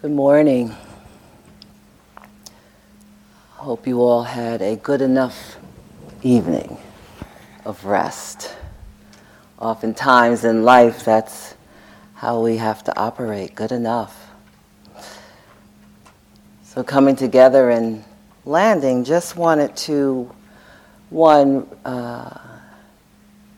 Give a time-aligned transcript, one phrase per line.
[0.00, 0.76] Good morning.
[3.54, 5.56] Hope you all had a good enough
[6.22, 6.78] evening
[7.64, 8.54] of rest.
[9.58, 11.56] Oftentimes in life, that's
[12.14, 14.30] how we have to operate good enough.
[16.62, 18.04] So, coming together and
[18.44, 20.32] landing, just wanted to,
[21.10, 22.38] one, uh,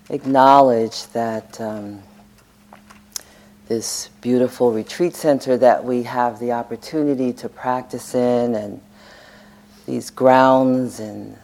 [0.08, 1.60] acknowledge that.
[1.60, 2.02] Um,
[3.70, 8.80] this beautiful retreat center that we have the opportunity to practice in, and
[9.86, 11.36] these grounds and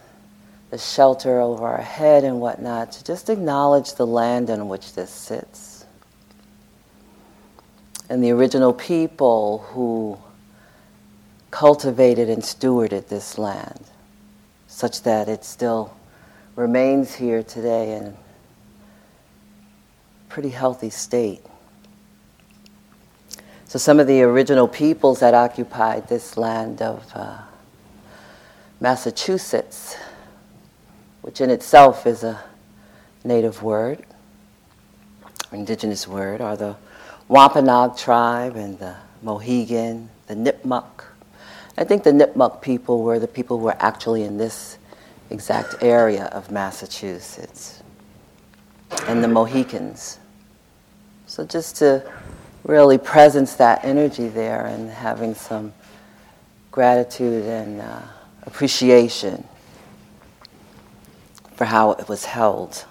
[0.70, 5.08] the shelter over our head and whatnot, to just acknowledge the land on which this
[5.08, 5.84] sits.
[8.10, 10.18] And the original people who
[11.52, 13.84] cultivated and stewarded this land,
[14.66, 15.96] such that it still
[16.56, 18.14] remains here today in a
[20.28, 21.44] pretty healthy state.
[23.68, 27.38] So, some of the original peoples that occupied this land of uh,
[28.80, 29.96] Massachusetts,
[31.22, 32.44] which in itself is a
[33.24, 34.04] native word,
[35.50, 36.76] indigenous word, are the
[37.26, 41.04] Wampanoag tribe and the Mohegan, the Nipmuc.
[41.76, 44.78] I think the Nipmuc people were the people who were actually in this
[45.30, 47.82] exact area of Massachusetts,
[49.08, 50.20] and the Mohicans.
[51.26, 52.08] So, just to
[52.66, 55.72] really presence that energy there and having some
[56.72, 58.00] gratitude and uh,
[58.42, 59.46] appreciation
[61.54, 62.84] for how it was held.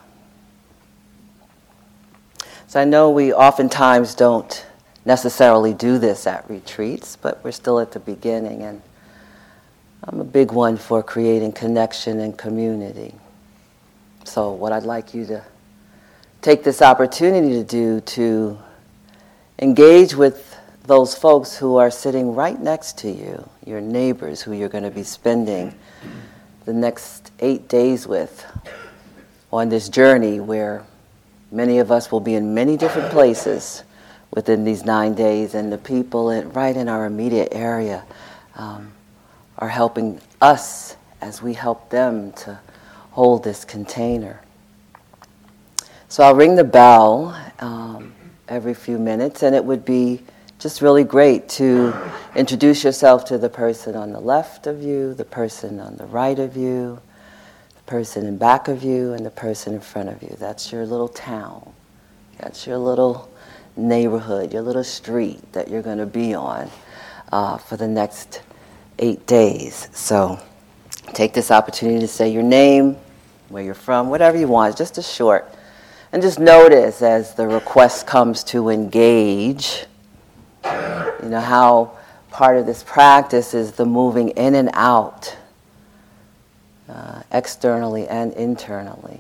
[2.68, 4.66] So I know we oftentimes don't
[5.06, 8.82] necessarily do this at retreats, but we're still at the beginning, and
[10.04, 13.14] I'm a big one for creating connection and community.
[14.24, 15.44] So, what I'd like you to
[16.42, 18.58] take this opportunity to do to
[19.60, 24.70] engage with those folks who are sitting right next to you, your neighbors who you're
[24.70, 25.74] going to be spending
[26.66, 28.46] the next eight days with
[29.52, 30.84] on this journey where
[31.52, 33.84] many of us will be in many different places
[34.32, 38.04] within these nine days, and the people in, right in our immediate area
[38.56, 38.92] um,
[39.58, 42.60] are helping us as we help them to
[43.12, 44.42] hold this container.
[46.10, 47.40] So I'll ring the bell.
[47.60, 48.15] Um,
[48.48, 50.22] every few minutes, and it would be
[50.60, 51.94] just really great to
[52.36, 56.40] introduce yourself to the person on the left of you, the person on the right
[56.40, 57.00] of you,
[57.76, 60.36] the person in back of you, and the person in front of you.
[60.40, 61.74] That's your little town.
[62.40, 63.30] That's your little
[63.76, 66.70] neighborhood, your little street that you're going to be on
[67.32, 68.42] uh, for the next
[69.00, 69.90] eight days.
[69.94, 70.40] So
[71.14, 72.98] take this opportunity to say your name,
[73.50, 75.55] where you're from, whatever you want, just a short
[76.16, 79.86] and just notice as the request comes to engage,
[80.64, 81.92] you know, how
[82.32, 85.36] part of this practice is the moving in and out,
[86.88, 89.20] uh, externally and internally,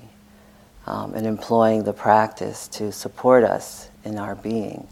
[0.87, 4.87] um, and employing the practice to support us in our being.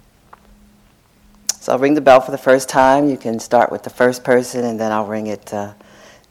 [1.61, 3.07] So I'll ring the bell for the first time.
[3.07, 5.71] You can start with the first person, and then I'll ring it uh,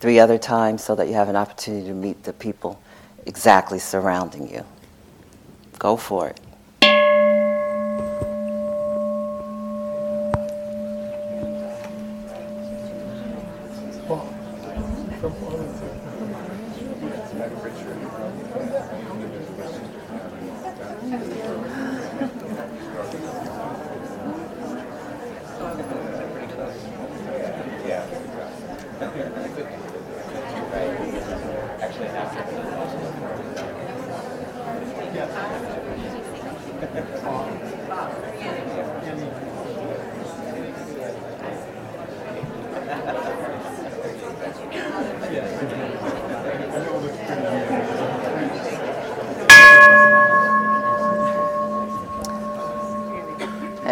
[0.00, 2.78] three other times so that you have an opportunity to meet the people
[3.24, 4.66] exactly surrounding you.
[5.78, 6.38] Go for it.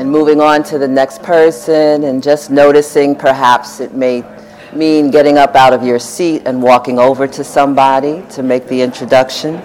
[0.00, 0.10] and
[0.40, 4.24] moving on to the next person and just noticing perhaps it may
[4.72, 8.80] mean getting up out of your seat and walking over to somebody to make the
[8.80, 9.60] introduction.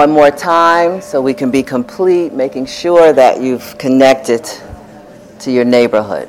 [0.00, 4.42] One more time so we can be complete, making sure that you've connected
[5.38, 6.26] to your neighborhood.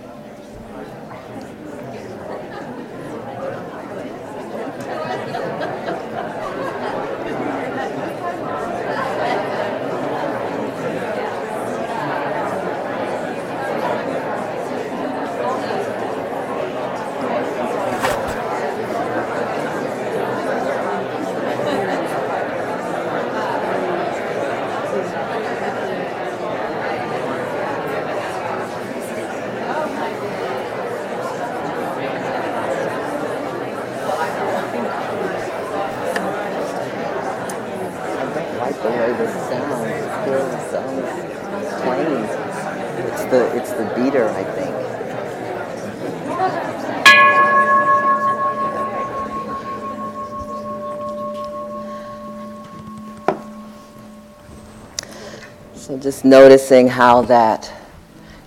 [56.02, 57.72] Just noticing how that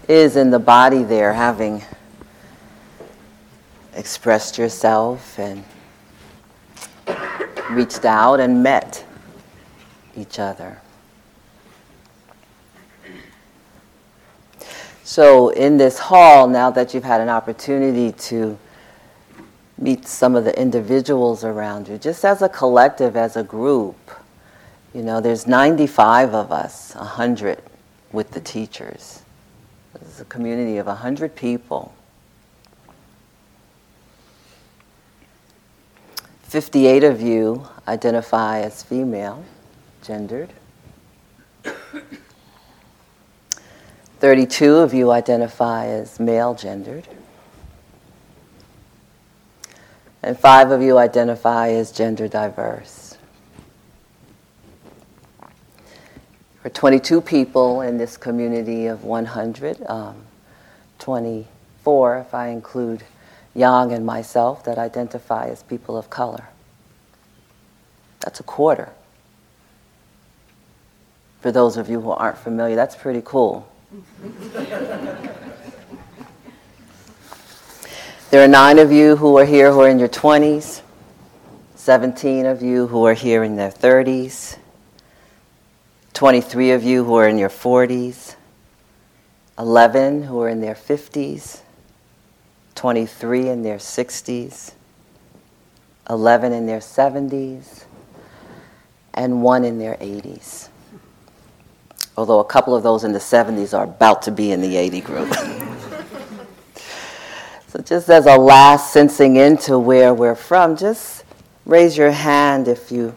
[0.09, 1.83] is in the body there, having
[3.95, 5.65] expressed yourself and
[7.71, 9.05] reached out and met
[10.17, 10.81] each other.
[15.07, 18.59] So, in this hall, now that you've had an opportunity to
[19.77, 23.97] meet some of the individuals around you, just as a collective, as a group,
[24.95, 27.61] you know, there's 95 of us, 100
[28.13, 29.21] with the teachers.
[30.01, 31.95] Is a community of 100 people.
[36.45, 39.45] 58 of you identify as female,
[40.03, 40.51] gendered.
[44.25, 47.07] 32 of you identify as male gendered.
[50.23, 53.19] And five of you identify as gender diverse.
[56.63, 60.17] for 22 people in this community of 100, um,
[60.99, 63.05] 24 if I include
[63.55, 66.49] Yang and myself that identify as people of color.
[68.21, 68.89] That's a quarter.
[71.43, 73.69] For those of you who aren't familiar, that's pretty cool.
[78.31, 80.83] There are nine of you who are here who are in your 20s,
[81.77, 84.59] 17 of you who are here in their 30s,
[86.13, 88.35] 23 of you who are in your 40s,
[89.59, 91.61] 11 who are in their 50s,
[92.75, 94.73] 23 in their 60s,
[96.11, 97.85] 11 in their 70s,
[99.13, 100.71] and one in their 80s.
[102.17, 105.01] Although a couple of those in the 70s are about to be in the 80
[105.01, 105.35] group.
[107.69, 111.25] so, just as a last sensing into where we're from, just
[111.67, 113.15] raise your hand if you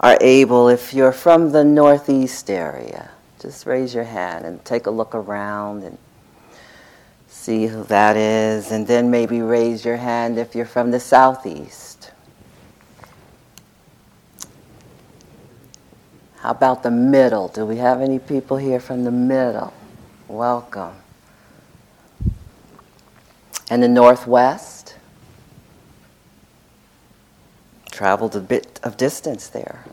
[0.00, 3.10] are able, if you're from the northeast area,
[3.40, 5.98] just raise your hand and take a look around and
[7.28, 11.85] see who that is, and then maybe raise your hand if you're from the southeast.
[16.46, 17.48] How about the middle?
[17.48, 19.74] Do we have any people here from the middle?
[20.28, 20.94] Welcome.
[23.68, 24.94] And the northwest?
[27.90, 29.84] traveled a bit of distance there.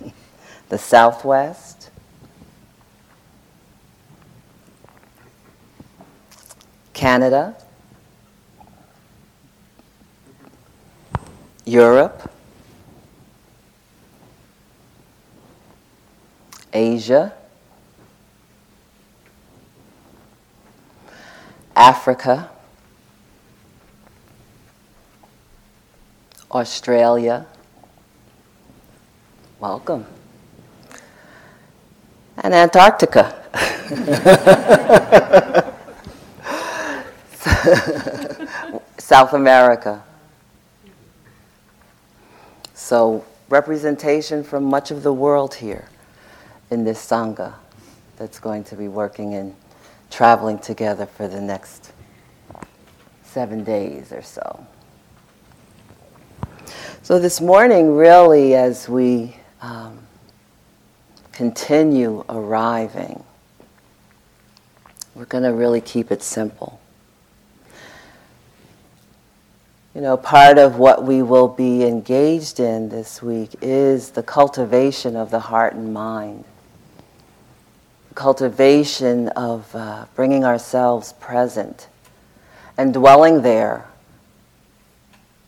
[0.70, 1.90] the Southwest,
[6.94, 7.54] Canada,
[11.66, 12.32] Europe,
[16.72, 17.32] Asia,
[21.74, 22.50] Africa,
[26.50, 27.46] Australia.
[29.58, 30.06] Welcome.
[32.38, 33.36] And Antarctica.
[38.98, 40.02] South America.
[42.74, 45.88] So, representation from much of the world here
[46.70, 47.54] in this Sangha
[48.16, 49.54] that's going to be working and
[50.10, 51.92] traveling together for the next
[53.24, 54.66] seven days or so.
[57.02, 59.98] So, this morning, really, as we um,
[61.32, 63.24] continue arriving,
[65.14, 66.80] we're going to really keep it simple.
[69.94, 75.16] You know, part of what we will be engaged in this week is the cultivation
[75.16, 76.44] of the heart and mind,
[78.14, 81.88] cultivation of uh, bringing ourselves present
[82.76, 83.86] and dwelling there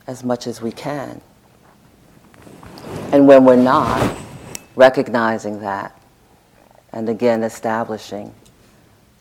[0.07, 1.21] as much as we can.
[3.13, 4.17] And when we're not,
[4.75, 5.99] recognizing that,
[6.93, 8.35] and again establishing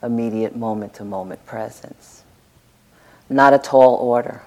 [0.04, 2.24] immediate moment to moment presence.
[3.30, 4.42] Not a tall order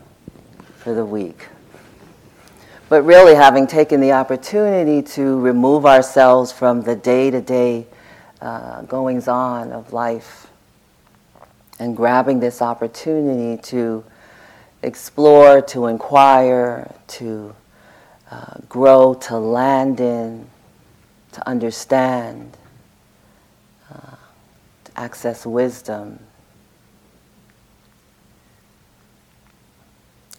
[0.78, 1.48] for the week,
[2.88, 7.86] but really having taken the opportunity to remove ourselves from the day to day
[8.86, 10.48] goings on of life
[11.78, 14.04] and grabbing this opportunity to
[14.82, 17.54] explore, to inquire, to
[18.30, 20.46] uh, grow, to land in,
[21.32, 22.56] to understand,
[23.92, 24.16] uh,
[24.84, 26.18] to access wisdom.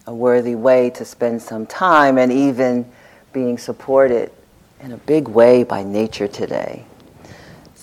[0.06, 2.90] A worthy way to spend some time and even
[3.32, 4.30] being supported
[4.80, 6.84] in a big way by nature today.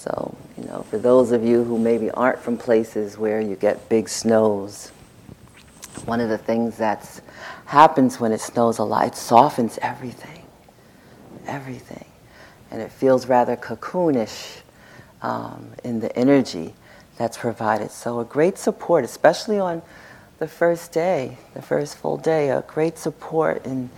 [0.04, 3.88] So, you know, for those of you who maybe aren't from places where you get
[3.88, 4.90] big snows,
[6.04, 7.22] one of the things that
[7.64, 10.44] happens when it snows a lot, it softens everything.
[11.48, 12.04] Everything.
[12.70, 14.58] And it feels rather cocoonish
[15.22, 16.74] um, in the energy
[17.18, 17.90] that's provided.
[17.90, 19.82] So, a great support, especially on
[20.38, 23.90] the first day, the first full day, a great support in,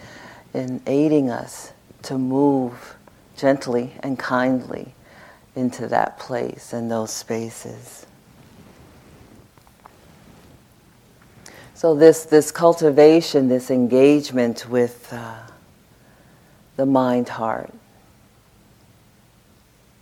[0.54, 2.96] in aiding us to move
[3.36, 4.94] gently and kindly
[5.56, 8.06] into that place and those spaces.
[11.74, 15.36] So this this cultivation, this engagement with uh,
[16.78, 17.74] the mind heart,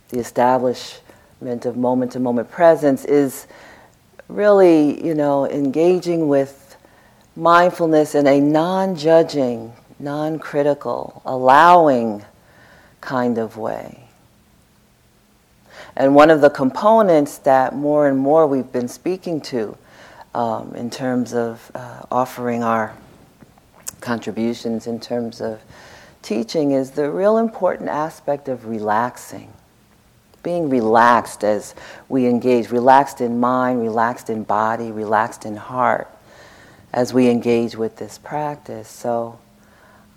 [0.08, 3.46] the establishment of moment to moment presence is
[4.28, 6.76] really, you know, engaging with
[7.36, 12.24] mindfulness in a non-judging, non-critical, allowing
[13.00, 14.03] kind of way.
[15.96, 19.76] And one of the components that more and more we've been speaking to
[20.34, 22.94] um, in terms of uh, offering our
[24.00, 25.60] contributions, in terms of
[26.22, 29.52] teaching, is the real important aspect of relaxing.
[30.42, 31.74] Being relaxed as
[32.08, 36.10] we engage, relaxed in mind, relaxed in body, relaxed in heart
[36.92, 38.88] as we engage with this practice.
[38.88, 39.38] So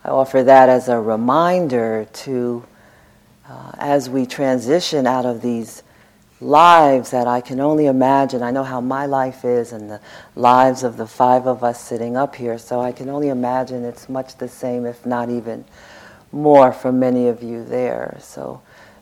[0.04, 2.66] I offer that as a reminder to
[3.50, 5.84] uh, as we transition out of these
[6.40, 8.44] lives that I can only imagine.
[8.44, 10.00] I know how my life is and the
[10.36, 14.08] lives of the five of us sitting up here, so I can only imagine it's
[14.08, 15.66] much the same, if not even
[16.32, 18.18] more, for many of you there.
[18.22, 18.62] So,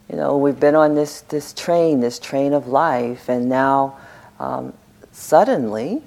[0.10, 3.98] you know, we've been on this, this train, this train of life, and now
[4.40, 4.74] um,
[5.12, 6.02] suddenly,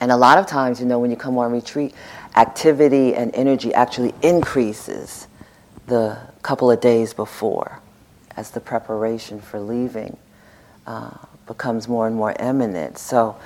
[0.00, 1.94] and a lot of times, you know, when you come on retreat,
[2.36, 5.28] activity and energy actually increases
[5.86, 7.80] the couple of days before
[8.36, 10.16] as the preparation for leaving
[10.86, 11.10] uh,
[11.46, 12.98] becomes more and more imminent.
[12.98, 13.36] So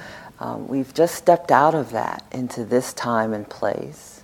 [0.41, 4.23] um, we've just stepped out of that into this time and place.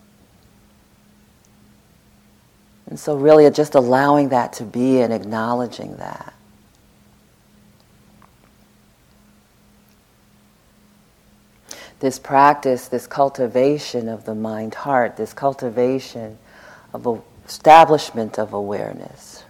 [2.87, 6.35] And so, really, just allowing that to be and acknowledging that.
[12.01, 16.39] This practice, this cultivation of the mind heart, this cultivation
[16.93, 19.43] of a establishment of awareness.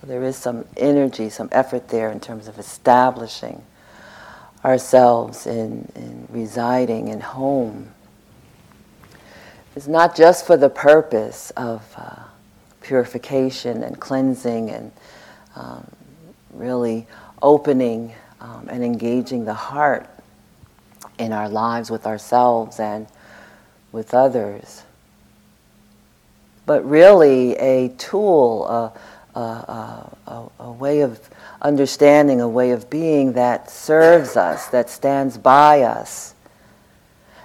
[0.00, 3.62] So there is some energy, some effort there in terms of establishing
[4.64, 7.90] ourselves in, in residing in home.
[9.76, 12.22] It's not just for the purpose of uh,
[12.80, 14.90] purification and cleansing and
[15.56, 15.86] um,
[16.54, 17.06] really
[17.42, 20.08] opening um, and engaging the heart
[21.18, 23.06] in our lives with ourselves and
[23.92, 24.82] with others
[26.66, 31.20] but really a tool, a, a, a, a, way of
[31.60, 36.34] understanding, a way of being that serves us, that stands by us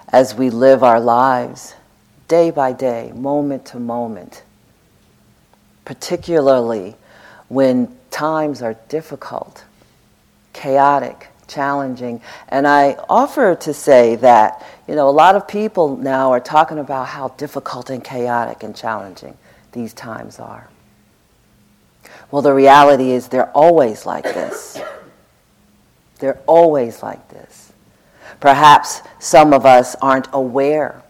[0.08, 1.74] as we live our lives
[2.28, 4.44] day by day, moment to moment,
[5.84, 6.94] particularly
[7.48, 9.64] when times are difficult,
[10.52, 12.22] chaotic, challenging.
[12.48, 16.78] And I offer to say that, you know, a lot of people now are talking
[16.78, 19.36] about how difficult and chaotic and challenging
[19.72, 20.68] these times are.
[22.30, 24.80] Well, the reality is they're always like this.
[26.20, 27.72] They're always like this.
[28.38, 31.02] Perhaps some of us aren't aware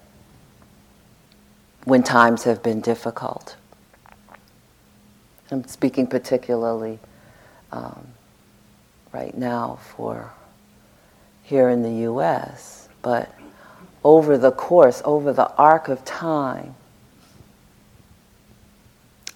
[1.84, 3.56] when times have been difficult.
[5.50, 6.98] I'm speaking particularly
[7.72, 8.08] um,
[9.12, 10.32] right now for
[11.42, 13.34] here in the US, but
[14.04, 16.74] over the course, over the arc of time,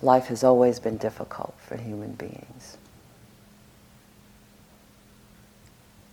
[0.01, 2.79] life has always been difficult for human beings.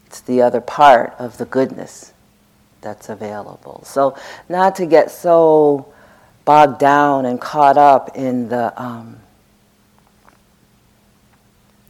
[0.08, 2.14] It's the other part of the goodness
[2.82, 3.84] that's available.
[3.86, 4.18] So,
[4.50, 5.94] not to get so
[6.44, 9.18] bogged down and caught up in the um,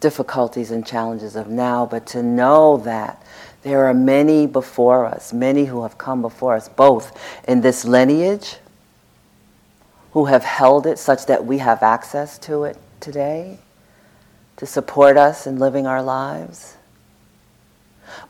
[0.02, 3.24] difficulties and challenges of now, but to know that
[3.62, 7.18] there are many before us, many who have come before us, both
[7.48, 8.58] in this lineage,
[10.12, 13.60] who have held it such that we have access to it today,
[14.58, 16.76] to support us in living our lives,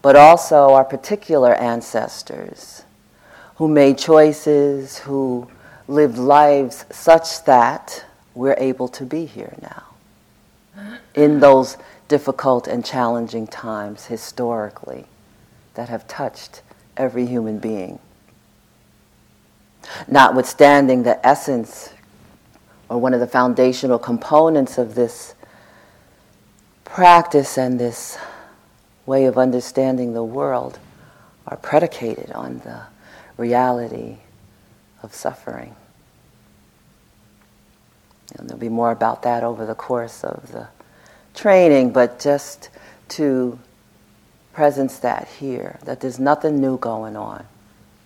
[0.01, 2.83] but also our particular ancestors
[3.55, 5.49] who made choices, who
[5.87, 9.90] lived lives such that we're able to be here now.
[11.13, 15.05] In those difficult and challenging times historically
[15.75, 16.61] that have touched
[16.97, 17.99] every human being.
[20.07, 21.93] Notwithstanding the essence
[22.89, 25.33] or one of the foundational components of this
[26.83, 28.17] practice and this
[29.05, 30.77] way of understanding the world
[31.47, 32.81] are predicated on the
[33.37, 34.17] reality
[35.01, 35.75] of suffering.
[38.37, 40.67] And there'll be more about that over the course of the
[41.33, 42.69] training, but just
[43.09, 43.59] to
[44.53, 47.45] presence that here, that there's nothing new going on.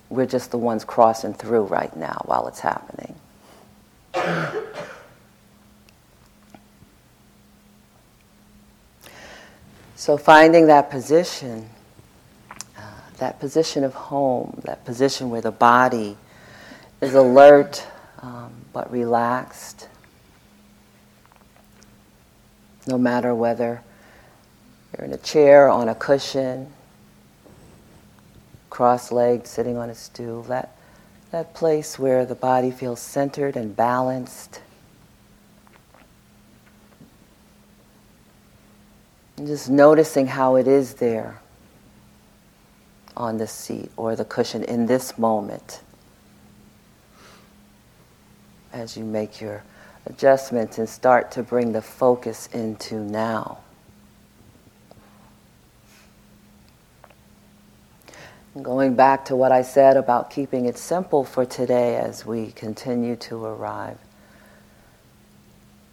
[0.10, 3.16] We're just the ones crossing through right now while it's happening.
[9.96, 11.68] So finding that position,
[12.78, 12.82] uh,
[13.18, 16.16] that position of home, that position where the body
[17.02, 17.84] is alert
[18.22, 19.88] um, but relaxed,
[22.88, 23.82] no matter whether
[24.98, 26.72] you're in a chair, on a cushion,
[28.70, 30.76] cross-legged, sitting on a stool, that,
[31.32, 34.62] that place where the body feels centered and balanced.
[39.38, 41.42] And just noticing how it is there
[43.18, 45.82] on the seat or the cushion in this moment
[48.74, 49.64] as you make your
[50.06, 53.60] adjustments and start to bring the focus into now.
[58.62, 63.18] Going back to what I said about keeping it simple for today as we continue
[63.18, 63.98] to arrive.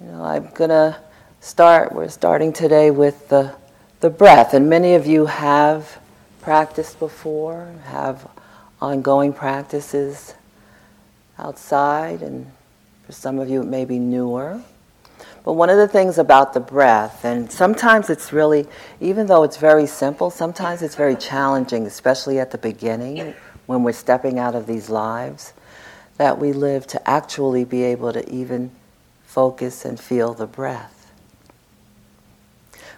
[0.01, 0.97] You know, I'm going to
[1.41, 3.55] start, we're starting today with the,
[4.01, 4.55] the breath.
[4.55, 6.01] And many of you have
[6.41, 8.29] practiced before, have
[8.81, 10.35] ongoing practices
[11.39, 12.51] outside, and
[13.13, 14.59] for some of you it may be newer.
[15.45, 18.67] But one of the things about the breath, and sometimes it's really,
[19.01, 23.35] even though it's very simple, sometimes it's very challenging, especially at the beginning
[23.67, 25.53] when we're stepping out of these lives
[26.17, 28.71] that we live, to actually be able to even
[29.25, 31.13] focus and feel the breath.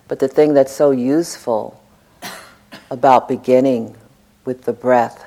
[0.07, 1.83] But the thing that's so useful
[2.91, 3.97] about beginning
[4.45, 5.25] with the breath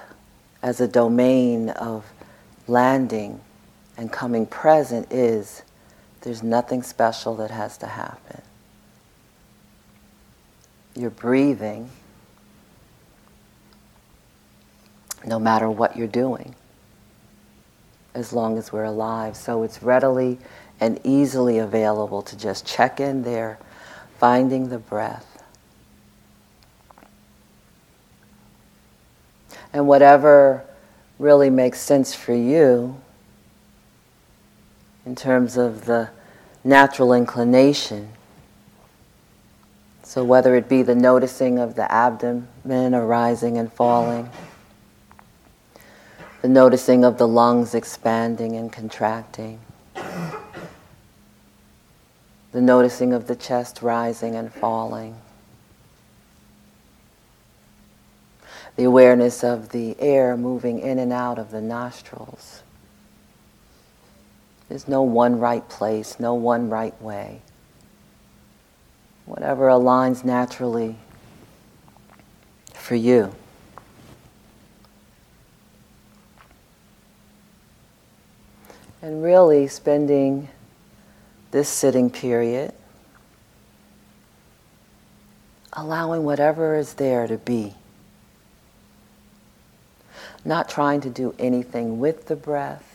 [0.62, 2.06] as a domain of
[2.68, 3.42] landing
[3.98, 5.64] and coming present is
[6.22, 8.42] there's nothing special that has to happen.
[10.96, 11.90] You're breathing
[15.26, 16.56] no matter what you're doing,
[18.14, 19.36] as long as we're alive.
[19.36, 20.38] So it's readily
[20.80, 23.58] and easily available to just check in there
[24.20, 25.44] finding the breath.
[29.74, 30.64] And whatever
[31.20, 33.00] really makes sense for you
[35.08, 36.10] in terms of the
[36.66, 38.10] natural inclination.
[40.04, 44.30] So, whether it be the noticing of the abdomen arising and falling,
[46.42, 49.62] the noticing of the lungs expanding and contracting,
[52.52, 55.16] the noticing of the chest rising and falling,
[58.76, 62.62] the awareness of the air moving in and out of the nostrils.
[64.70, 67.42] There's no one right place, no one right way.
[69.26, 70.98] Whatever aligns naturally
[72.74, 73.34] for you.
[79.02, 80.50] And really spending
[81.52, 82.74] this sitting period,
[85.74, 87.76] allowing whatever is there to be.
[90.44, 92.87] Not trying to do anything with the breath,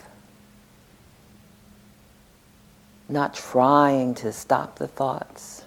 [3.09, 5.63] not trying to stop the thoughts,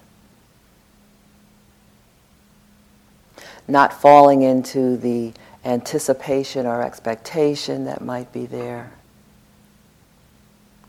[3.67, 5.33] not falling into the
[5.65, 8.91] anticipation or expectation that might be there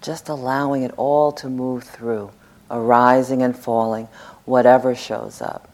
[0.01, 2.31] just allowing it all to move through,
[2.71, 4.09] arising and falling,
[4.45, 5.69] whatever shows up,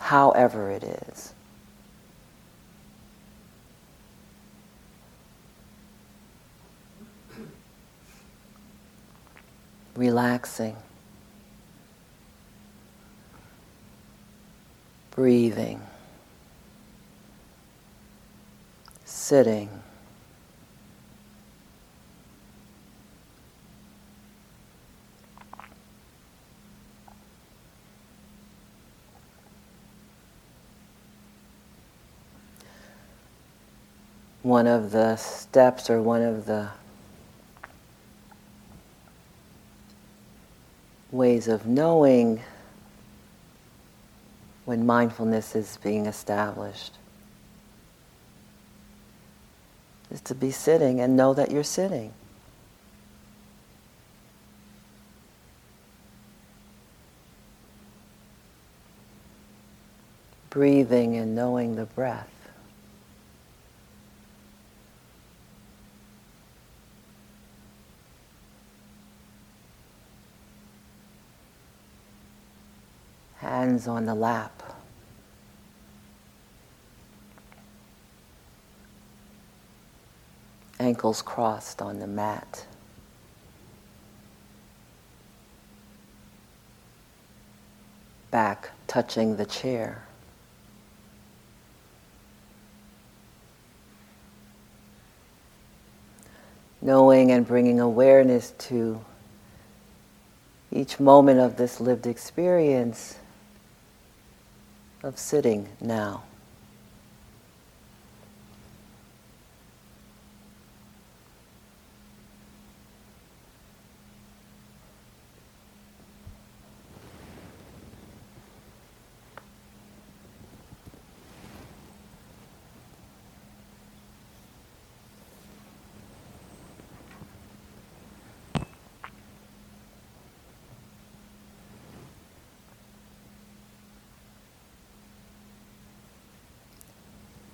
[0.00, 1.32] however it is.
[10.00, 10.76] Relaxing.
[15.20, 15.78] breathing,
[19.04, 19.68] sitting.
[34.42, 36.70] One of the steps or one of the
[41.20, 42.40] ways of knowing
[44.64, 46.94] when mindfulness is being established
[50.10, 52.10] is to be sitting and know that you're sitting.
[60.48, 62.39] Breathing and knowing the breath.
[73.50, 74.62] Hands on the lap.
[80.78, 82.64] Ankles crossed on the mat.
[88.30, 90.04] Back touching the chair.
[96.80, 99.04] Knowing and bringing awareness to
[100.70, 103.16] each moment of this lived experience
[105.02, 106.24] of sitting now.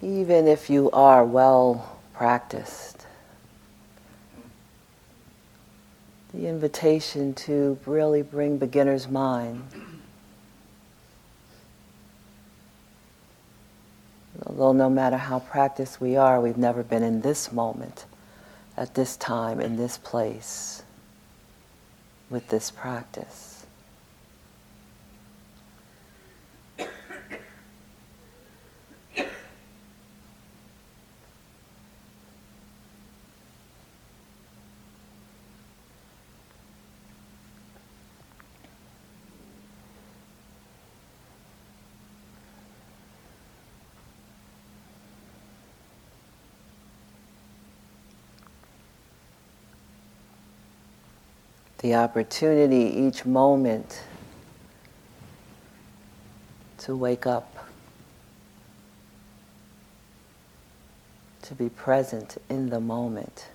[0.07, 3.05] Even if you are well practiced.
[6.33, 9.65] The invitation to really bring beginner's mind.
[14.47, 18.05] Although no matter how practiced we are, we've never been in this moment,
[18.77, 20.85] at this time, in this place,
[22.31, 23.56] with this practice.
[51.87, 54.03] The opportunity each moment
[56.79, 57.69] to wake up,
[61.43, 63.51] to be present in the moment.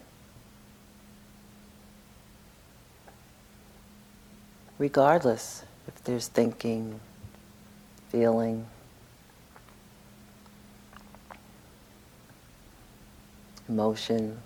[4.78, 7.02] Regardless if there's thinking,
[8.08, 8.66] feeling,
[13.68, 14.38] emotion,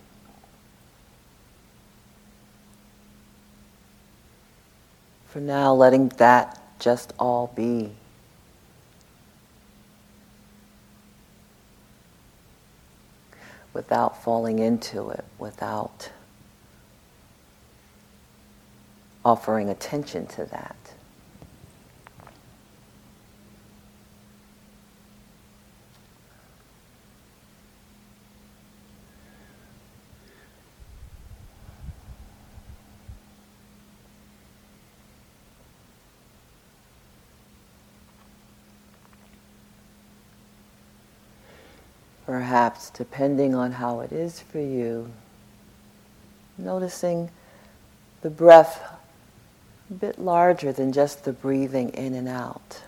[5.35, 7.91] For now, letting that just all be.
[13.73, 16.09] Without falling into it, without
[19.25, 20.94] offering attention to that.
[42.65, 45.07] Perhaps depending on how it is for you,
[46.57, 47.29] noticing
[48.21, 48.81] the breath
[49.91, 52.81] a bit larger than just the breathing in and out.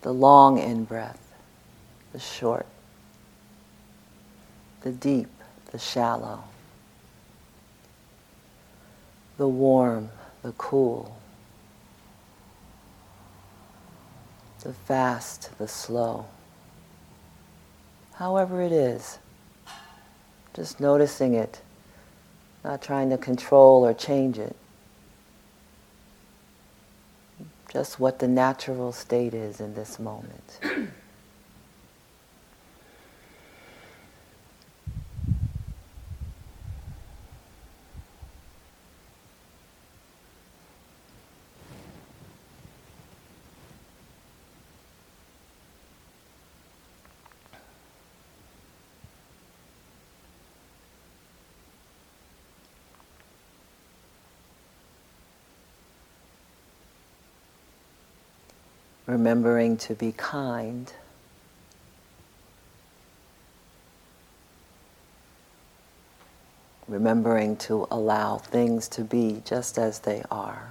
[0.00, 1.20] The long in breath,
[2.14, 2.64] the short,
[4.80, 5.28] the deep,
[5.70, 6.44] the shallow,
[9.36, 10.08] the warm,
[10.40, 11.18] the cool.
[14.62, 16.26] the fast, the slow.
[18.18, 19.18] However, it is,
[20.52, 21.60] just noticing it,
[22.64, 24.56] not trying to control or change it.
[27.72, 30.58] Just what the natural state is in this moment.
[59.08, 60.92] remembering to be kind.
[66.86, 70.68] Remembering to allow things to be just as they are.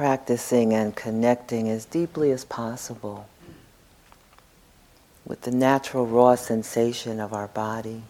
[0.00, 3.28] Practicing and connecting as deeply as possible
[5.26, 8.00] with the natural raw sensation of our body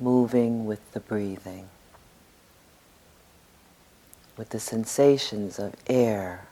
[0.00, 1.68] moving with the breathing,
[4.38, 6.46] with the sensations of air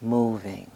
[0.00, 0.70] moving.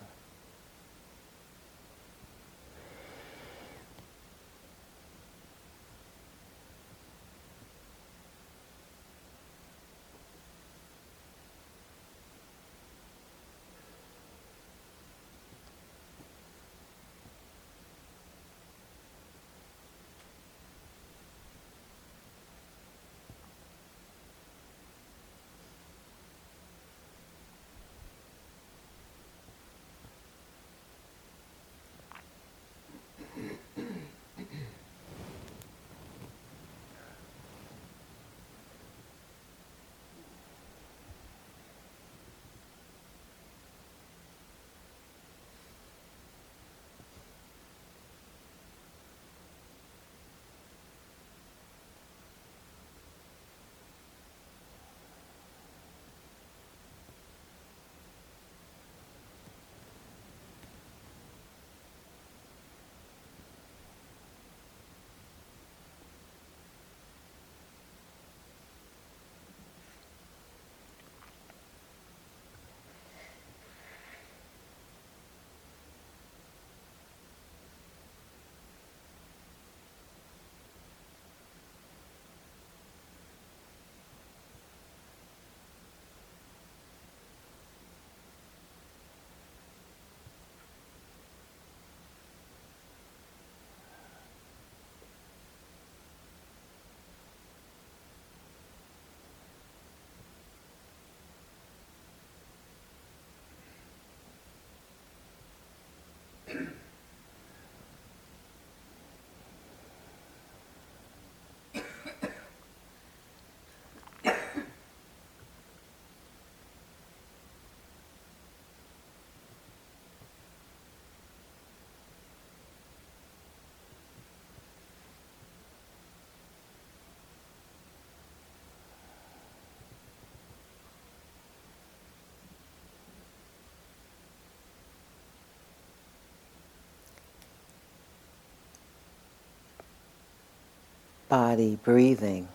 [141.31, 142.49] Body breathing.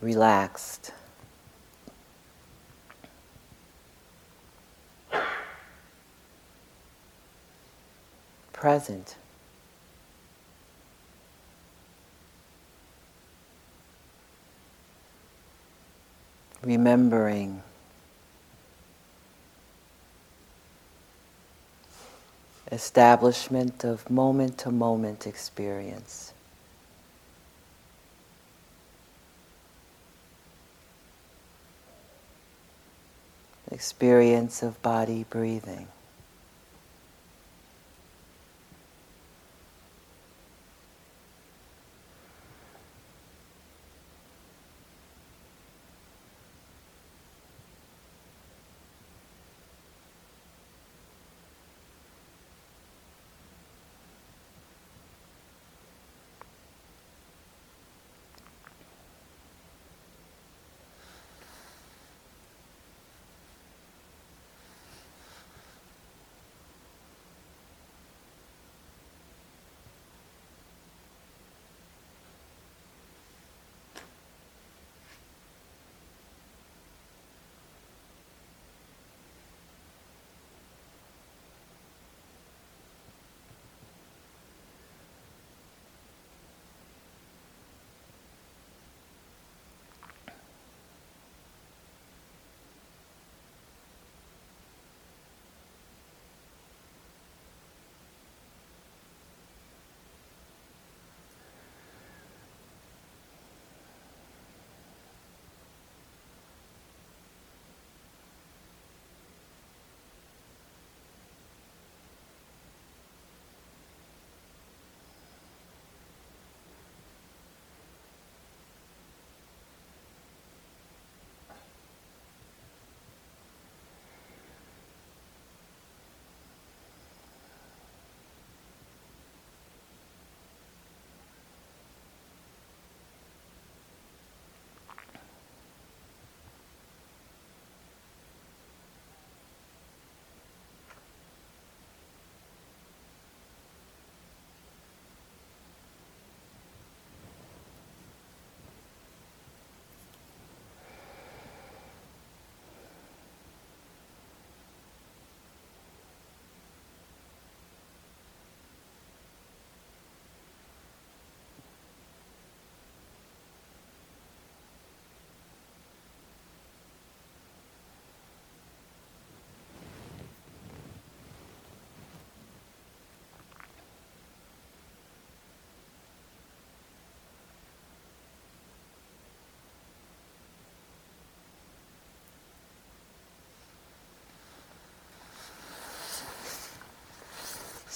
[0.00, 0.90] Relaxed.
[8.52, 9.16] Present.
[16.62, 17.62] Remembering
[22.72, 26.32] establishment of moment to moment experience.
[33.70, 35.86] Experience of body breathing.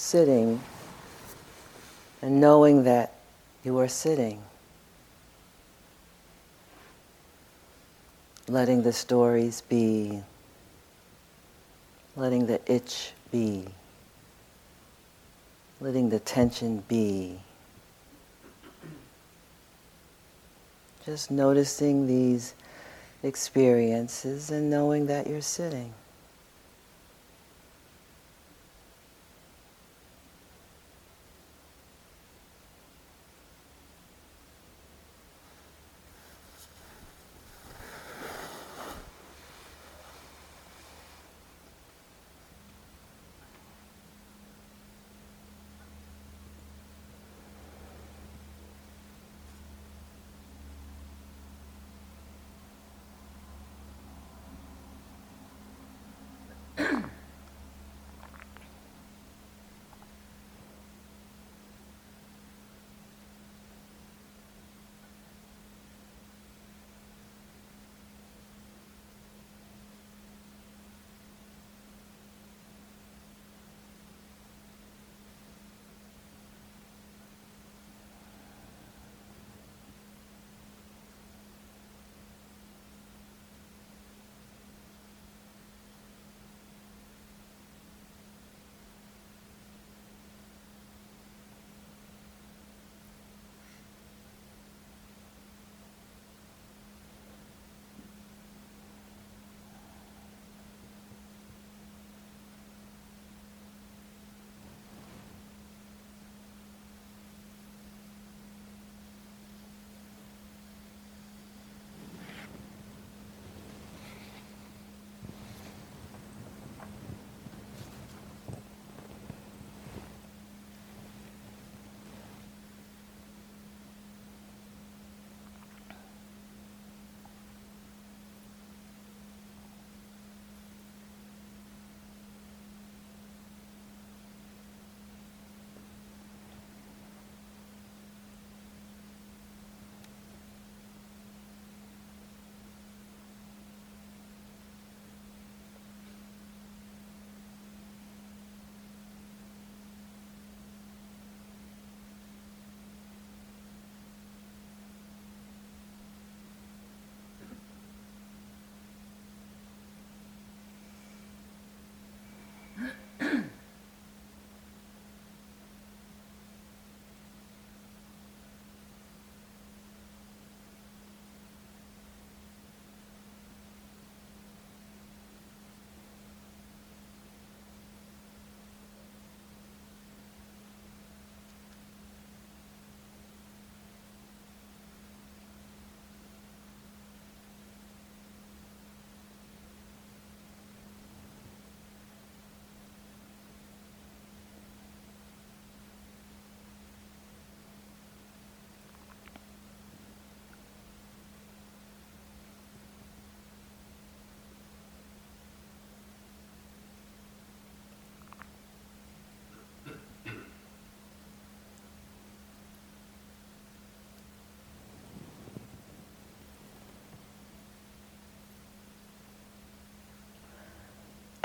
[0.07, 0.61] Sitting
[2.21, 3.13] and knowing that
[3.65, 4.41] you are sitting.
[8.47, 10.23] Letting the stories be,
[12.15, 13.65] letting the itch be,
[15.81, 17.41] letting the tension be.
[21.05, 22.53] Just noticing these
[23.23, 25.93] experiences and knowing that you're sitting.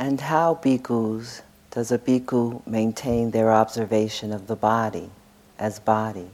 [0.03, 5.11] And how, bhikkhus, does a bhikkhu maintain their observation of the body
[5.61, 6.31] as body?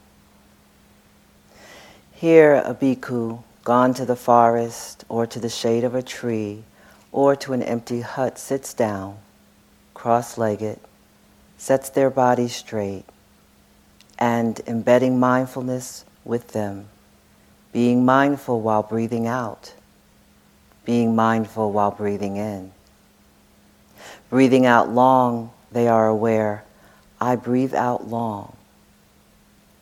[2.10, 6.64] Here, a bhikkhu, gone to the forest or to the shade of a tree
[7.12, 9.18] or to an empty hut, sits down,
[9.92, 10.80] cross legged,
[11.58, 13.04] sets their body straight,
[14.18, 16.88] and embedding mindfulness with them,
[17.74, 19.74] being mindful while breathing out,
[20.86, 22.72] being mindful while breathing in
[24.30, 26.64] Breathing out long, they are aware,
[27.20, 28.56] I breathe out long.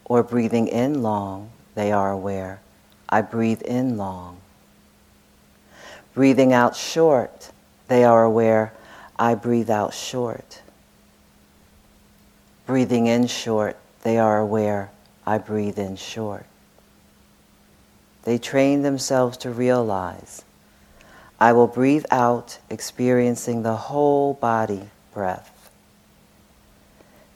[0.04, 2.60] Or breathing in long, they are aware,
[3.08, 4.40] I breathe in long.
[6.14, 7.50] Breathing out short,
[7.88, 8.72] they are aware,
[9.18, 10.62] I breathe out short.
[12.66, 14.90] Breathing in short, they are aware,
[15.26, 16.46] I breathe in short.
[18.22, 20.42] They train themselves to realize
[21.38, 25.70] I will breathe out, experiencing the whole body breath.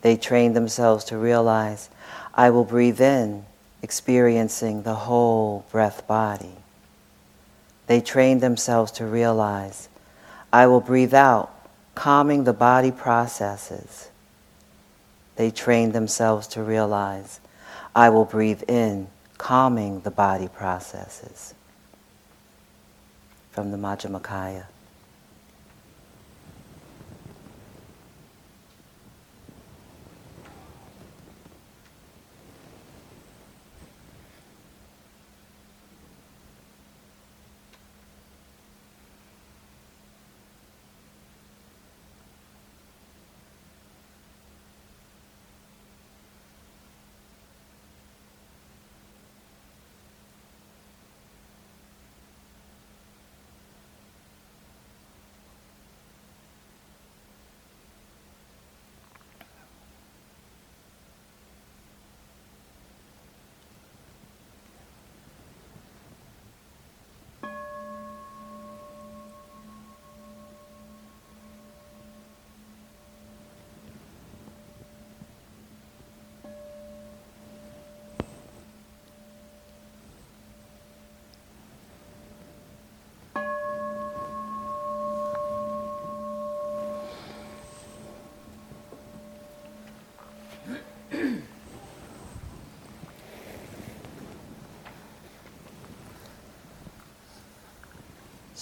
[0.01, 1.91] They train themselves to realize
[2.33, 3.45] I will breathe in,
[3.83, 6.55] experiencing the whole breath body.
[7.89, 9.89] They train themselves to realize
[10.53, 11.51] I will breathe out,
[11.95, 14.09] calming the body processes.
[15.37, 17.41] they train themselves to realize
[17.95, 21.55] I will breathe in, calming the body processes
[23.51, 24.67] from the Majjhima.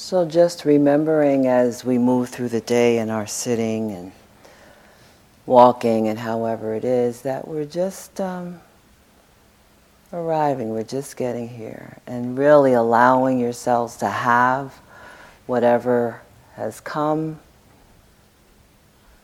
[0.01, 4.12] So, just remembering as we move through the day and our sitting and
[5.44, 8.61] walking and however it is, that we're just um,
[10.12, 14.72] arriving, we're just getting here, and really allowing yourselves to have
[15.46, 16.22] whatever
[16.55, 17.40] has come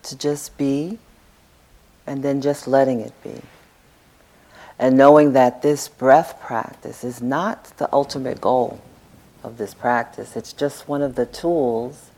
[0.03, 0.99] to just be,
[2.05, 3.41] and then just letting it be.
[4.81, 8.81] And knowing that this breath practice is not the ultimate goal
[9.45, 10.37] of this practice.
[10.37, 12.11] It's just one of the tools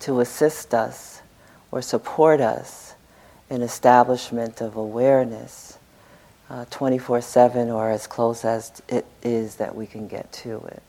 [0.00, 1.22] to assist us
[1.70, 2.94] or support us
[3.50, 5.78] in establishment of awareness
[6.50, 10.58] uh, 24 uh, 7 or as close as it is that we can get to
[10.68, 10.82] it.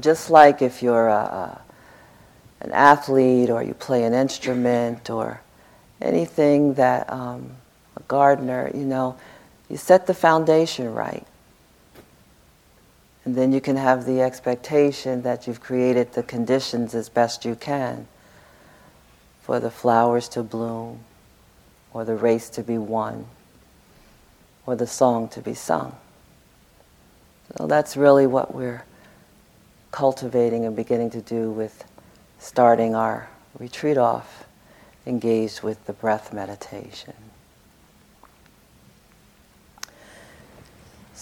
[0.00, 1.62] Just like if you're a, a,
[2.60, 5.40] an athlete or you play an instrument or
[6.02, 7.52] anything that um,
[7.96, 9.16] a gardener, you know,
[9.70, 11.26] you set the foundation right.
[13.24, 17.54] And then you can have the expectation that you've created the conditions as best you
[17.54, 18.06] can
[19.42, 21.00] for the flowers to bloom,
[21.92, 23.26] or the race to be won,
[24.66, 25.94] or the song to be sung.
[27.56, 28.84] So that's really what we're
[29.90, 31.84] cultivating and beginning to do with
[32.38, 34.44] starting our retreat off
[35.06, 37.14] engaged with the breath meditation.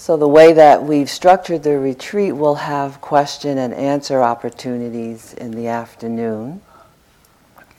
[0.02, 5.52] So, the way that we've structured the retreat will have question and answer opportunities in
[5.52, 6.60] the afternoon.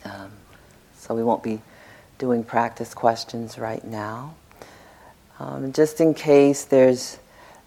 [0.06, 0.32] Um,
[0.98, 1.60] so, we won't be
[2.20, 4.36] doing practice questions right now.
[5.38, 7.20] Um, just in case there's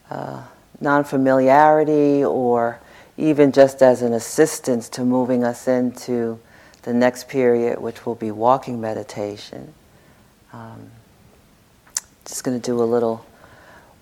[0.09, 0.43] uh,
[0.81, 2.81] non familiarity or
[3.19, 6.41] even just as an assistance to moving us into
[6.85, 9.75] the next period, which will be walking meditation.
[10.55, 10.93] Um,
[12.25, 13.27] just going to do a little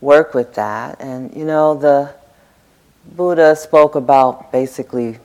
[0.04, 1.00] work with that.
[1.00, 2.14] And you know, the
[3.16, 5.18] Buddha spoke about basically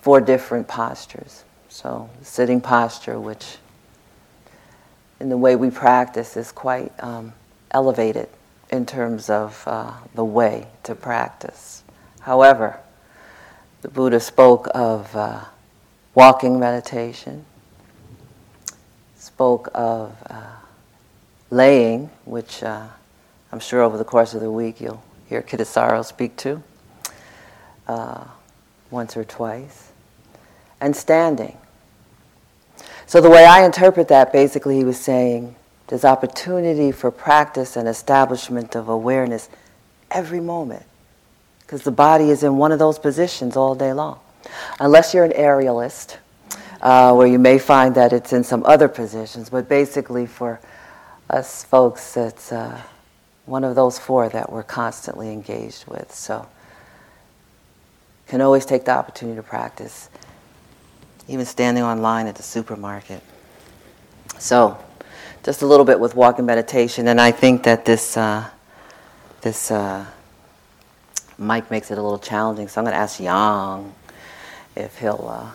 [0.00, 1.44] four different postures.
[1.68, 3.56] So, sitting posture, which
[5.18, 7.32] in the way we practice is quite um,
[7.72, 8.28] elevated
[8.70, 11.82] in terms of uh, the way to practice.
[12.20, 12.78] However,
[13.82, 15.44] the Buddha spoke of uh,
[16.14, 17.44] walking meditation,
[19.16, 20.46] spoke of uh,
[21.50, 22.86] laying, which uh,
[23.54, 26.60] I'm sure over the course of the week you'll hear Kittisaro speak to
[27.86, 28.24] uh,
[28.90, 29.92] once or twice.
[30.80, 31.56] And standing.
[33.06, 35.54] So, the way I interpret that, basically, he was saying
[35.86, 39.48] there's opportunity for practice and establishment of awareness
[40.10, 40.84] every moment.
[41.60, 44.18] Because the body is in one of those positions all day long.
[44.80, 46.16] Unless you're an aerialist,
[46.82, 50.58] uh, where you may find that it's in some other positions, but basically for
[51.30, 52.50] us folks, it's.
[52.50, 52.82] Uh,
[53.46, 56.14] one of those four that we're constantly engaged with.
[56.14, 56.46] So,
[58.26, 60.08] can always take the opportunity to practice,
[61.28, 63.22] even standing online at the supermarket.
[64.38, 64.78] So,
[65.42, 68.48] just a little bit with walking meditation, and I think that this uh,
[69.42, 70.06] this uh,
[71.38, 72.66] mic makes it a little challenging.
[72.68, 73.92] So I'm going to ask Yang
[74.74, 75.50] if he'll uh,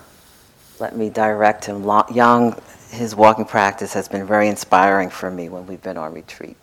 [0.78, 1.84] let me direct him.
[2.14, 2.60] Yang,
[2.90, 6.56] his walking practice has been very inspiring for me when we've been on retreat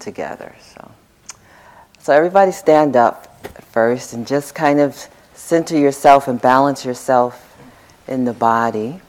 [0.00, 0.54] together.
[0.60, 0.90] So,
[1.98, 3.26] so everybody stand up
[3.72, 4.96] first and just kind of
[5.34, 7.56] center yourself and balance yourself
[8.08, 9.00] in the body.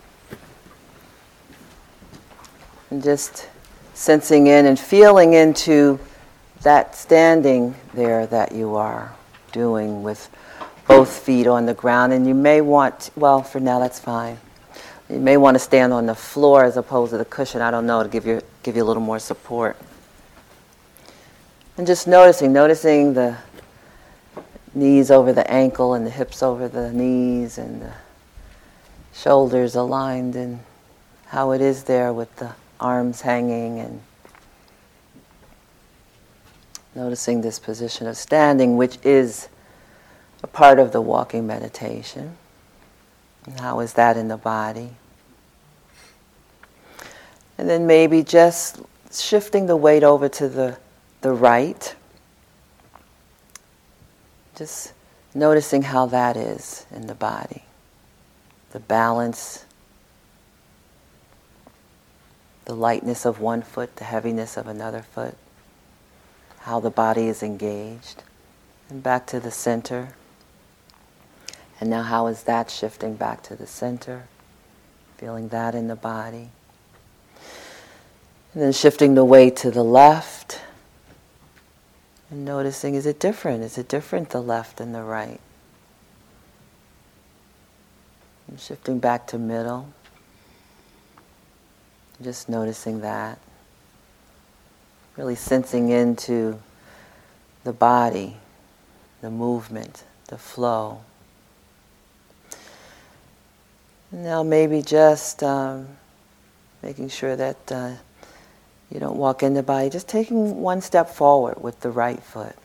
[2.89, 3.47] And just
[3.93, 5.99] sensing in and feeling into
[6.61, 9.13] that standing there that you are
[9.51, 10.29] doing with
[10.87, 12.13] both feet on the ground.
[12.13, 14.37] And you may want, well, for now that's fine.
[15.09, 17.61] You may want to stand on the floor as opposed to the cushion.
[17.61, 19.75] I don't know to give you give you a little more support.
[21.78, 23.38] And just noticing, noticing the
[24.74, 27.93] knees over the ankle and the hips over the knees and the
[29.13, 30.59] shoulders aligned and
[31.28, 34.01] how it is there with the arms hanging and
[36.93, 39.47] noticing this position of standing, which is
[40.43, 42.36] a part of the walking meditation.
[43.45, 44.89] And how is that in the body?
[47.57, 50.78] And then maybe just shifting the weight over to the,
[51.22, 51.95] the right.
[54.55, 54.93] Just
[55.34, 57.63] noticing how that is in the body.
[58.72, 59.65] The balance,
[62.65, 65.36] the lightness of one foot, the heaviness of another foot,
[66.59, 68.24] how the body is engaged.
[68.89, 70.15] And back to the center.
[71.80, 74.28] And now, how is that shifting back to the center?
[75.17, 76.49] Feeling that in the body.
[78.53, 80.61] And then shifting the weight to the left.
[82.32, 83.61] And noticing is it different?
[83.61, 85.41] Is it different the left and the right?
[88.47, 89.93] And shifting back to middle.
[92.23, 93.38] Just noticing that.
[95.17, 96.57] Really sensing into
[97.65, 98.38] the body,
[99.19, 101.01] the movement, the flow.
[104.09, 105.88] Now, maybe just um,
[106.82, 107.95] making sure that uh,
[108.91, 112.55] you don't walk in the body, just taking one step forward with the right foot.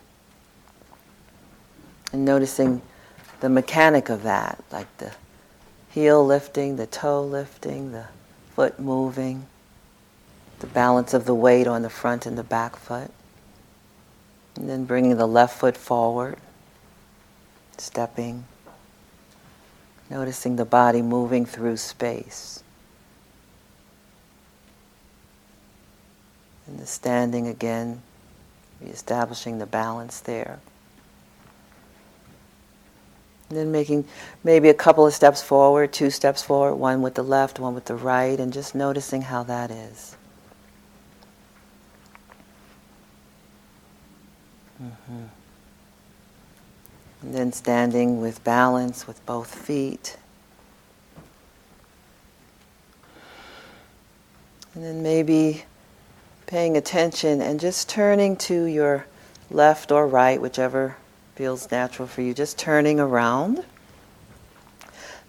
[2.12, 2.82] And noticing
[3.40, 5.12] the mechanic of that, like the
[5.90, 8.06] heel lifting, the toe lifting, the
[8.54, 9.46] foot moving,
[10.60, 13.10] the balance of the weight on the front and the back foot.
[14.56, 16.38] And then bringing the left foot forward,
[17.76, 18.44] stepping
[20.08, 22.62] Noticing the body moving through space.
[26.66, 28.02] And the standing again,
[28.80, 30.58] reestablishing the balance there.
[33.48, 34.04] And then making
[34.42, 37.84] maybe a couple of steps forward, two steps forward, one with the left, one with
[37.84, 40.16] the right, and just noticing how that is.
[44.82, 45.22] Mm-hmm.
[47.22, 50.16] And then standing with balance with both feet.
[54.74, 55.64] And then maybe
[56.46, 59.06] paying attention and just turning to your
[59.50, 60.96] left or right, whichever
[61.34, 63.64] feels natural for you, just turning around.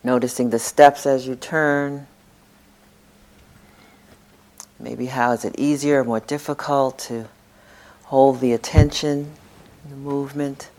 [0.04, 2.08] Noticing the steps as you turn.
[4.80, 7.28] Maybe how is it easier or more difficult to
[8.04, 9.34] hold the attention,
[9.90, 10.70] the movement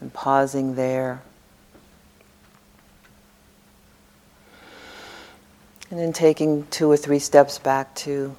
[0.00, 1.22] and pausing there.
[5.90, 8.34] And then taking two or three steps back to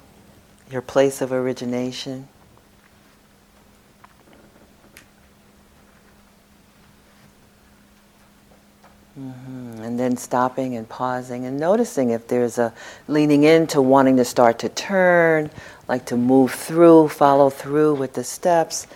[0.70, 2.28] your place of origination.
[9.18, 9.82] Mm-hmm.
[9.82, 12.72] And then stopping and pausing and noticing if there's a
[13.08, 15.50] leaning into wanting to start to turn,
[15.88, 18.86] like to move through, follow through with the steps,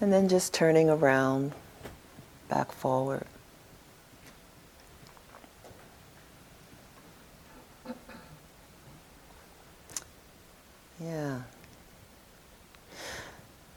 [0.00, 1.52] and then just turning around
[2.48, 3.26] back forward.
[11.00, 11.40] Yeah.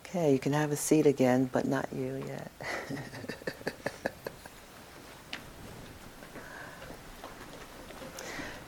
[0.05, 2.51] Okay, you can have a seat again, but not you yet.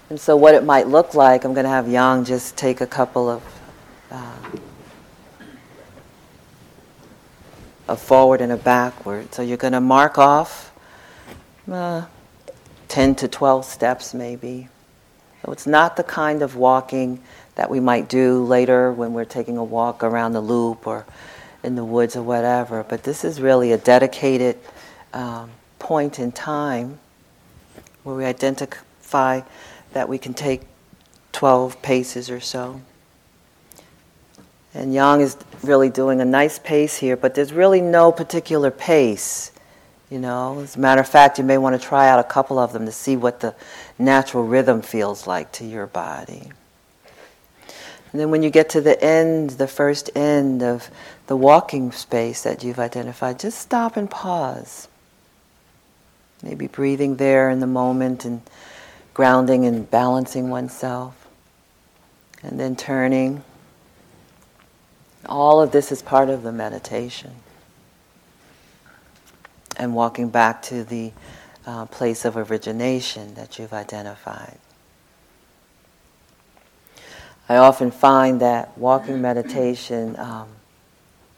[0.10, 2.88] and so, what it might look like, I'm going to have Yang just take a
[2.88, 3.42] couple of.
[4.12, 4.36] Uh,
[7.88, 9.34] a forward and a backward.
[9.34, 10.74] So you're going to mark off
[11.72, 12.06] uh,
[12.88, 14.70] 10 to 12 steps maybe.
[15.46, 17.22] So it's not the kind of walking
[17.56, 21.06] that we might do later when we're taking a walk around the loop or
[21.64, 24.58] in the woods or whatever, but this is really a dedicated
[25.14, 25.50] um,
[25.80, 27.00] point in time
[28.04, 29.42] where we identify
[29.94, 30.62] that we can take
[31.32, 32.82] 12 paces or so.
[34.74, 39.52] And Yang is really doing a nice pace here, but there's really no particular pace.
[40.10, 42.60] You know, as a matter of fact, you may want to try out a couple
[42.60, 43.56] of them to see what the
[43.98, 46.52] natural rhythm feels like to your body.
[48.14, 50.90] And then when you get to the end, the first end of
[51.28, 54.88] the walking space that you've identified, just stop and pause.
[56.44, 58.42] Maybe breathing there in the moment and
[59.14, 61.28] grounding and balancing oneself.
[62.44, 63.44] And then turning
[65.28, 67.32] All of this is part of the meditation.
[69.78, 71.12] And walking back to the
[71.66, 74.60] uh, place of origination that you've identified.
[77.54, 80.48] I often find that walking meditation, um,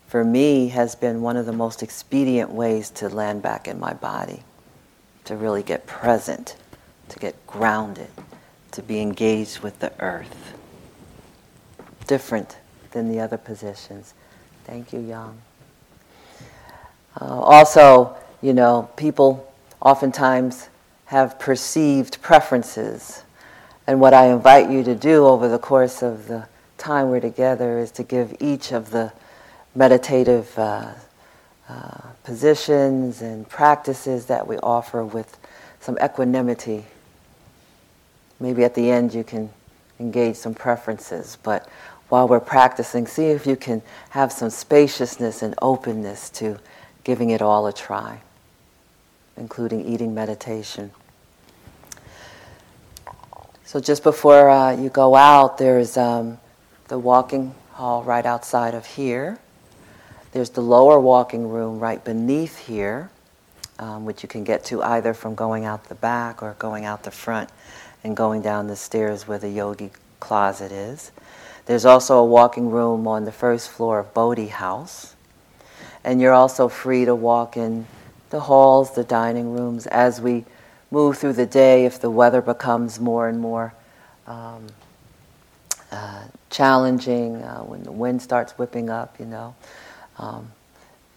[0.07, 3.91] for me, has been one of the most expedient ways to land back in my
[3.91, 4.41] body,
[5.25, 6.55] to really get present,
[7.09, 8.07] to get grounded,
[8.71, 10.53] to be engaged with the earth.
[12.07, 12.59] Different
[12.91, 14.13] than the other positions.
[14.63, 15.37] Thank you, Yang.
[17.19, 20.69] Uh, also, you know, people oftentimes
[21.07, 23.24] have perceived preferences.
[23.87, 27.77] And what I invite you to do over the course of the time we're together
[27.79, 29.13] is to give each of the
[29.75, 30.93] meditative uh,
[31.69, 35.37] uh, positions and practices that we offer with
[35.79, 36.85] some equanimity.
[38.39, 39.49] Maybe at the end you can
[39.99, 41.69] engage some preferences, but
[42.09, 43.81] while we're practicing, see if you can
[44.11, 46.59] have some spaciousness and openness to
[47.03, 48.21] giving it all a try
[49.37, 50.91] including eating meditation.
[53.65, 56.37] So just before uh, you go out, there's um,
[56.87, 59.39] the walking hall right outside of here.
[60.33, 63.09] There's the lower walking room right beneath here,
[63.79, 67.03] um, which you can get to either from going out the back or going out
[67.03, 67.49] the front
[68.03, 69.89] and going down the stairs where the yogi
[70.19, 71.11] closet is.
[71.65, 75.15] There's also a walking room on the first floor of Bodhi House.
[76.03, 77.87] And you're also free to walk in
[78.29, 80.45] the halls, the dining rooms, as we
[80.91, 83.73] move through the day, if the weather becomes more and more
[84.27, 84.67] um,
[85.91, 89.55] uh, challenging, uh, when the wind starts whipping up, you know.
[90.17, 90.51] Um,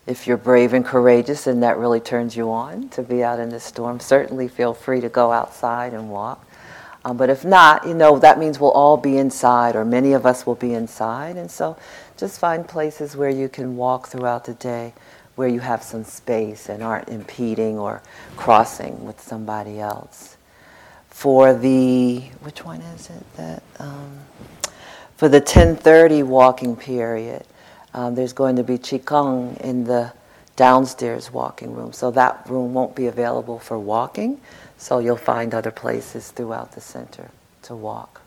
[0.06, 3.50] if you're brave and courageous and that really turns you on to be out in
[3.50, 6.46] the storm, certainly feel free to go outside and walk.
[7.04, 10.26] Um, but if not, you know, that means we'll all be inside, or many of
[10.26, 11.36] us will be inside.
[11.36, 11.76] And so
[12.16, 14.94] just find places where you can walk throughout the day
[15.38, 18.02] where you have some space and aren't impeding or
[18.36, 20.36] crossing with somebody else.
[21.10, 24.18] For the which one is it that um,
[25.16, 27.44] for the 10:30 walking period,
[27.94, 30.12] um, there's going to be qigong in the
[30.56, 34.40] downstairs walking room, so that room won't be available for walking.
[34.76, 37.30] So you'll find other places throughout the center
[37.62, 38.22] to walk.